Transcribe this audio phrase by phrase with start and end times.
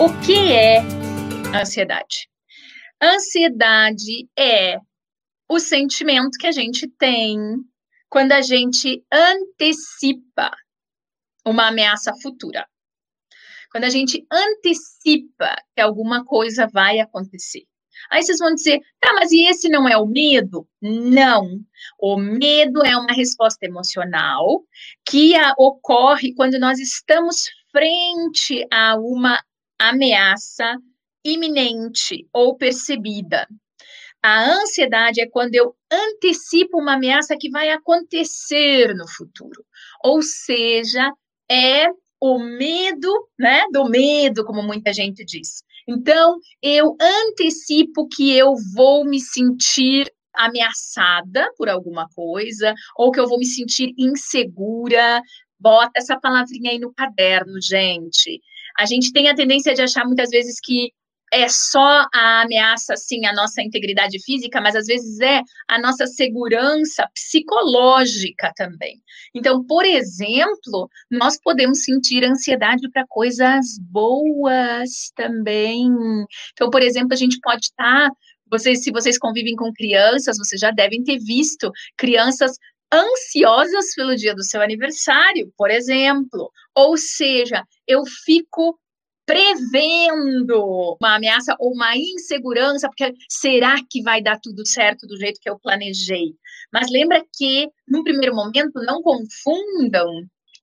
[0.00, 0.80] O que é
[1.56, 2.28] ansiedade?
[3.00, 4.76] Ansiedade é
[5.48, 7.38] o sentimento que a gente tem
[8.10, 10.50] quando a gente antecipa
[11.46, 12.66] uma ameaça futura.
[13.70, 17.62] Quando a gente antecipa que alguma coisa vai acontecer.
[18.10, 20.66] Aí vocês vão dizer, tá, mas e esse não é o medo?
[20.82, 21.60] Não.
[22.00, 24.64] O medo é uma resposta emocional
[25.06, 29.40] que ocorre quando nós estamos frente a uma
[29.78, 30.76] ameaça
[31.24, 33.46] iminente ou percebida.
[34.22, 39.64] A ansiedade é quando eu antecipo uma ameaça que vai acontecer no futuro.
[40.02, 41.12] Ou seja,
[41.50, 41.86] é
[42.20, 43.64] o medo, né?
[43.70, 45.62] Do medo, como muita gente diz.
[45.86, 53.28] Então, eu antecipo que eu vou me sentir ameaçada por alguma coisa, ou que eu
[53.28, 55.20] vou me sentir insegura.
[55.60, 58.40] Bota essa palavrinha aí no caderno, gente.
[58.78, 60.92] A gente tem a tendência de achar muitas vezes que
[61.32, 66.06] é só a ameaça, assim, a nossa integridade física, mas às vezes é a nossa
[66.06, 69.02] segurança psicológica também.
[69.34, 75.88] Então, por exemplo, nós podemos sentir ansiedade para coisas boas também.
[76.52, 78.08] Então, por exemplo, a gente pode estar.
[78.08, 78.10] Tá,
[78.48, 82.56] vocês, se vocês convivem com crianças, vocês já devem ter visto crianças
[82.94, 86.50] ansiosas pelo dia do seu aniversário, por exemplo.
[86.74, 88.78] Ou seja, eu fico
[89.26, 95.40] prevendo uma ameaça ou uma insegurança, porque será que vai dar tudo certo do jeito
[95.40, 96.34] que eu planejei?
[96.72, 100.06] Mas lembra que, num primeiro momento, não confundam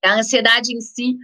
[0.04, 1.16] a ansiedade em si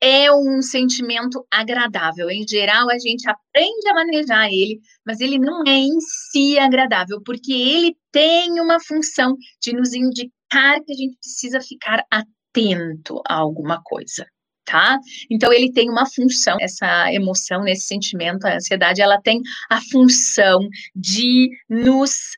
[0.00, 2.30] é um sentimento agradável.
[2.30, 7.20] Em geral, a gente aprende a manejar ele, mas ele não é em si agradável,
[7.24, 10.37] porque ele tem uma função de nos indicar
[10.84, 14.26] que a gente precisa ficar atento a alguma coisa
[14.68, 14.98] tá?
[15.30, 19.40] Então ele tem uma função, essa emoção, esse sentimento, a ansiedade, ela tem
[19.70, 20.60] a função
[20.94, 22.36] de nos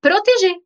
[0.00, 0.56] proteger,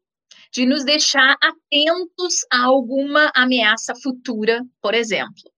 [0.51, 5.53] de nos deixar atentos a alguma ameaça futura, por exemplo.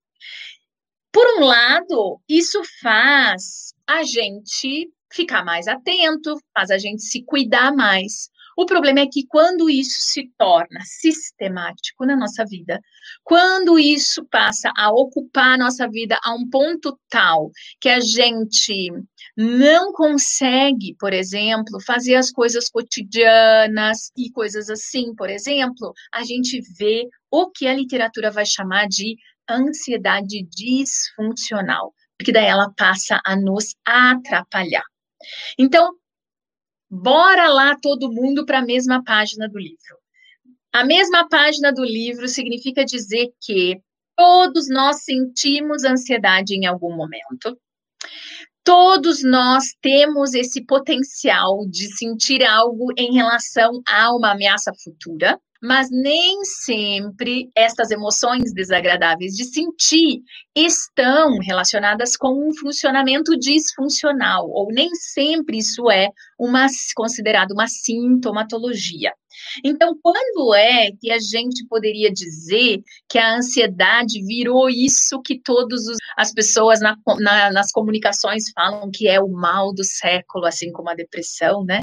[1.11, 7.73] Por um lado, isso faz a gente ficar mais atento, faz a gente se cuidar
[7.73, 8.29] mais.
[8.55, 12.79] O problema é que quando isso se torna sistemático na nossa vida,
[13.23, 17.51] quando isso passa a ocupar a nossa vida a um ponto tal
[17.81, 18.91] que a gente
[19.35, 26.61] não consegue, por exemplo, fazer as coisas cotidianas e coisas assim, por exemplo, a gente
[26.77, 29.15] vê o que a literatura vai chamar de
[29.49, 34.85] ansiedade disfuncional, porque daí ela passa a nos atrapalhar.
[35.57, 35.93] Então,
[36.95, 39.97] bora lá todo mundo para a mesma página do livro.
[40.73, 43.81] A mesma página do livro significa dizer que
[44.15, 47.57] todos nós sentimos ansiedade em algum momento.
[48.63, 55.89] Todos nós temos esse potencial de sentir algo em relação a uma ameaça futura mas
[55.89, 60.21] nem sempre estas emoções desagradáveis de sentir
[60.55, 69.11] estão relacionadas com um funcionamento disfuncional, ou nem sempre isso é uma considerado uma sintomatologia.
[69.63, 75.81] Então, quando é que a gente poderia dizer que a ansiedade virou isso que todas
[76.17, 80.89] as pessoas na, na, nas comunicações falam que é o mal do século, assim como
[80.89, 81.81] a depressão, né?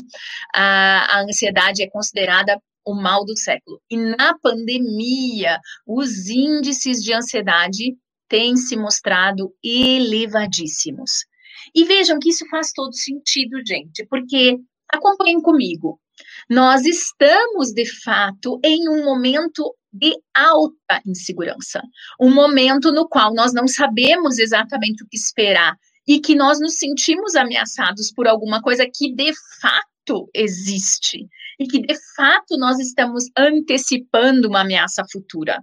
[0.54, 3.80] A, a ansiedade é considerada o mal do século.
[3.90, 7.96] E na pandemia, os índices de ansiedade
[8.28, 11.26] têm se mostrado elevadíssimos.
[11.74, 16.00] E vejam que isso faz todo sentido, gente, porque acompanhem comigo.
[16.48, 21.82] Nós estamos, de fato, em um momento de alta insegurança,
[22.18, 25.76] um momento no qual nós não sabemos exatamente o que esperar
[26.06, 31.80] e que nós nos sentimos ameaçados por alguma coisa que de fato existe e que
[31.80, 35.62] de fato nós estamos antecipando uma ameaça futura.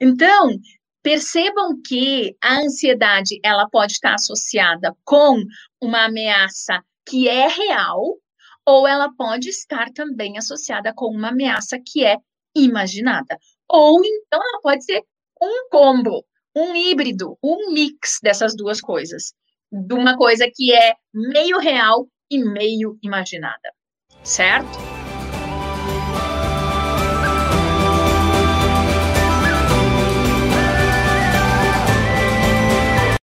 [0.00, 0.50] Então,
[1.02, 5.42] percebam que a ansiedade ela pode estar associada com
[5.80, 8.16] uma ameaça que é real
[8.66, 12.16] ou ela pode estar também associada com uma ameaça que é
[12.56, 13.36] imaginada.
[13.68, 15.02] Ou então ela pode ser
[15.40, 16.24] um combo,
[16.56, 19.34] um híbrido, um mix dessas duas coisas.
[19.70, 23.72] De uma coisa que é meio real e meio imaginada.
[24.22, 24.93] Certo?